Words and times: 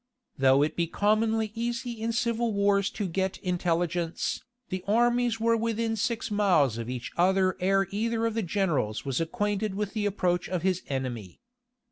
Though 0.39 0.63
it 0.63 0.75
be 0.75 0.87
commonly 0.87 1.51
easy 1.53 1.91
in 2.01 2.11
civil 2.11 2.51
wars 2.53 2.89
to 2.89 3.07
get 3.07 3.37
intelligence, 3.43 4.41
the 4.69 4.83
armies 4.87 5.39
were 5.39 5.55
within 5.55 5.95
six 5.95 6.31
miles 6.31 6.79
of 6.79 6.89
each 6.89 7.11
other 7.17 7.55
ere 7.59 7.87
either 7.91 8.25
of 8.25 8.33
the 8.33 8.41
generals 8.41 9.05
was 9.05 9.21
acquainted 9.21 9.75
with 9.75 9.93
the 9.93 10.07
approach 10.07 10.49
of 10.49 10.63
his 10.63 10.81
enemy. 10.89 11.39